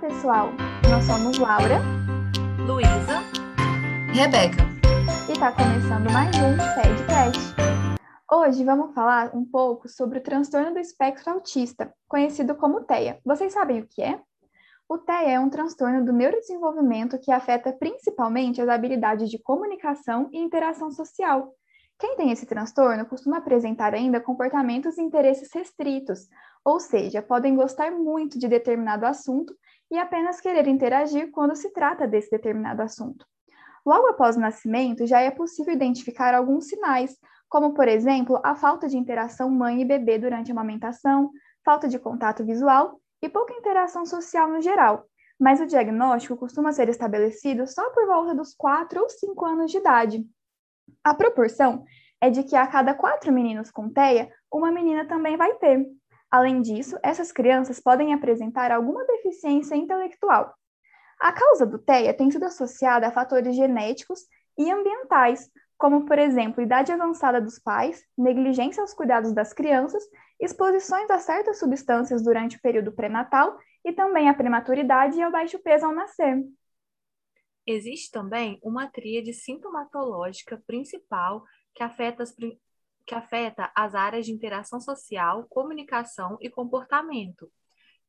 [0.00, 0.48] pessoal!
[0.88, 1.78] Nós somos Laura,
[2.66, 3.20] Luísa,
[4.14, 4.64] Rebeca.
[5.28, 7.54] E está começando mais um TEDcast.
[8.32, 13.20] Hoje vamos falar um pouco sobre o transtorno do espectro autista, conhecido como TEA.
[13.22, 14.18] Vocês sabem o que é?
[14.88, 20.38] O TEA é um transtorno do neurodesenvolvimento que afeta principalmente as habilidades de comunicação e
[20.38, 21.54] interação social.
[22.00, 26.30] Quem tem esse transtorno costuma apresentar ainda comportamentos e interesses restritos,
[26.64, 29.54] ou seja, podem gostar muito de determinado assunto
[29.90, 33.26] e apenas querer interagir quando se trata desse determinado assunto.
[33.84, 37.18] Logo após o nascimento, já é possível identificar alguns sinais,
[37.50, 41.30] como, por exemplo, a falta de interação mãe e bebê durante a amamentação,
[41.62, 45.04] falta de contato visual e pouca interação social no geral.
[45.38, 49.76] Mas o diagnóstico costuma ser estabelecido só por volta dos 4 ou 5 anos de
[49.76, 50.26] idade.
[51.02, 51.84] A proporção
[52.20, 55.86] é de que a cada quatro meninos com TEA, uma menina também vai ter.
[56.30, 60.54] Além disso, essas crianças podem apresentar alguma deficiência intelectual.
[61.20, 64.20] A causa do TEA tem sido associada a fatores genéticos
[64.56, 70.02] e ambientais, como, por exemplo, idade avançada dos pais, negligência aos cuidados das crianças,
[70.38, 75.58] exposições a certas substâncias durante o período pré-natal e também a prematuridade e ao baixo
[75.58, 76.44] peso ao nascer.
[77.66, 81.44] Existe também uma tríade sintomatológica principal
[81.74, 82.34] que afeta as,
[83.06, 87.50] que afeta as áreas de interação social, comunicação e comportamento.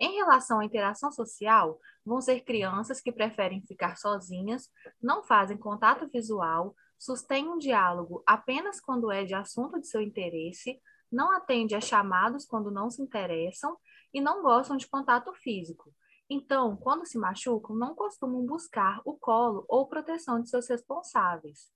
[0.00, 4.70] Em relação à interação social, vão ser crianças que preferem ficar sozinhas,
[5.02, 10.80] não fazem contato visual, sustêm um diálogo apenas quando é de assunto de seu interesse,
[11.10, 13.76] não atende a chamados quando não se interessam
[14.12, 15.92] e não gostam de contato físico.
[16.30, 21.70] Então, quando se machucam, não costumam buscar o colo ou proteção de seus responsáveis.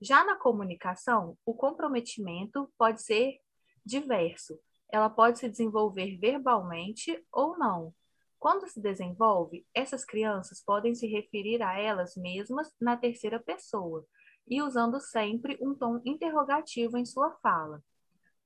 [0.00, 3.38] Já na comunicação, o comprometimento pode ser
[3.84, 4.58] diverso.
[4.90, 7.94] Ela pode se desenvolver verbalmente ou não.
[8.38, 14.06] Quando se desenvolve, essas crianças podem se referir a elas mesmas na terceira pessoa
[14.46, 17.82] e usando sempre um tom interrogativo em sua fala.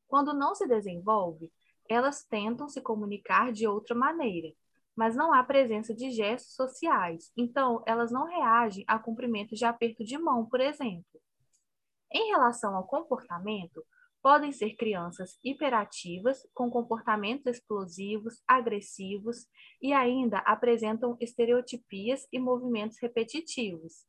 [0.08, 1.52] Quando não se desenvolve,
[1.88, 4.52] elas tentam se comunicar de outra maneira,
[4.96, 10.04] mas não há presença de gestos sociais, então elas não reagem a cumprimento de aperto
[10.04, 11.20] de mão, por exemplo.
[12.12, 13.82] Em relação ao comportamento,
[14.22, 19.46] podem ser crianças hiperativas, com comportamentos explosivos, agressivos
[19.80, 24.06] e ainda apresentam estereotipias e movimentos repetitivos.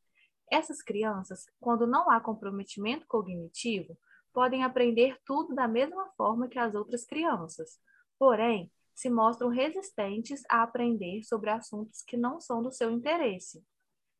[0.51, 3.97] Essas crianças, quando não há comprometimento cognitivo,
[4.31, 7.79] podem aprender tudo da mesma forma que as outras crianças,
[8.19, 13.63] porém, se mostram resistentes a aprender sobre assuntos que não são do seu interesse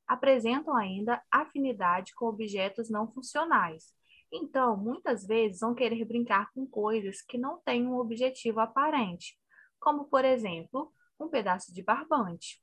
[0.07, 3.93] apresentam ainda afinidade com objetos não funcionais.
[4.31, 9.37] Então, muitas vezes vão querer brincar com coisas que não têm um objetivo aparente,
[9.79, 12.61] como, por exemplo, um pedaço de barbante.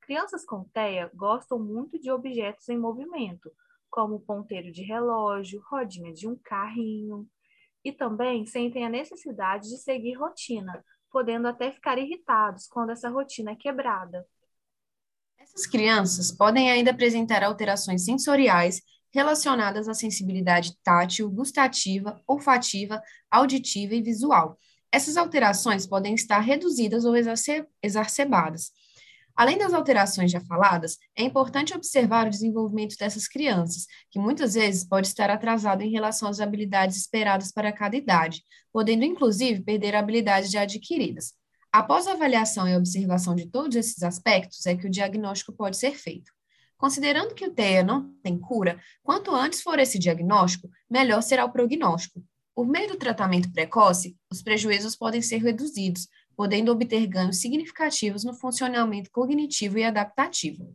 [0.00, 3.50] Crianças com TEA gostam muito de objetos em movimento,
[3.90, 7.28] como ponteiro de relógio, rodinha de um carrinho,
[7.84, 13.52] e também sentem a necessidade de seguir rotina, podendo até ficar irritados quando essa rotina
[13.52, 14.26] é quebrada.
[15.38, 18.80] Essas crianças podem ainda apresentar alterações sensoriais
[19.12, 24.58] relacionadas à sensibilidade tátil, gustativa, olfativa, auditiva e visual.
[24.92, 27.14] Essas alterações podem estar reduzidas ou
[27.82, 28.72] exacerbadas.
[29.40, 34.84] Além das alterações já faladas, é importante observar o desenvolvimento dessas crianças, que muitas vezes
[34.84, 40.50] pode estar atrasado em relação às habilidades esperadas para cada idade, podendo inclusive perder habilidades
[40.50, 41.32] já adquiridas.
[41.72, 45.96] Após a avaliação e observação de todos esses aspectos, é que o diagnóstico pode ser
[45.96, 46.30] feito.
[46.76, 51.50] Considerando que o TEA não tem cura, quanto antes for esse diagnóstico, melhor será o
[51.50, 52.22] prognóstico.
[52.54, 56.08] Por meio do tratamento precoce, os prejuízos podem ser reduzidos,
[56.40, 60.74] podendo obter ganhos significativos no funcionamento cognitivo e adaptativo.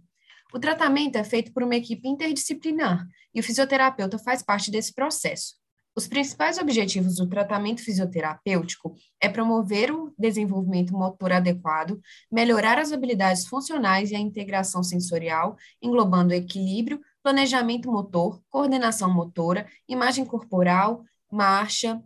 [0.53, 3.03] O tratamento é feito por uma equipe interdisciplinar
[3.33, 5.55] e o fisioterapeuta faz parte desse processo.
[5.95, 11.99] Os principais objetivos do tratamento fisioterapêutico é promover o desenvolvimento motor adequado,
[12.31, 20.25] melhorar as habilidades funcionais e a integração sensorial, englobando equilíbrio, planejamento motor, coordenação motora, imagem
[20.25, 21.99] corporal, marcha.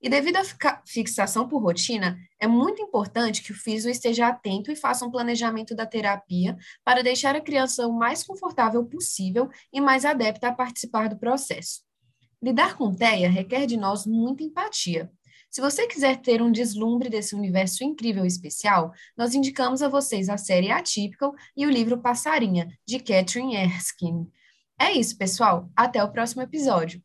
[0.00, 0.42] E devido à
[0.86, 5.74] fixação por rotina, é muito importante que o físico esteja atento e faça um planejamento
[5.74, 11.08] da terapia para deixar a criança o mais confortável possível e mais adepta a participar
[11.08, 11.80] do processo.
[12.40, 15.10] Lidar com TEA requer de nós muita empatia.
[15.50, 20.28] Se você quiser ter um deslumbre desse universo incrível e especial, nós indicamos a vocês
[20.28, 24.30] a série Atypical e o livro Passarinha, de Catherine Erskine.
[24.78, 25.68] É isso, pessoal.
[25.74, 27.02] Até o próximo episódio.